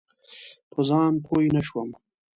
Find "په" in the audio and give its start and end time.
0.71-0.79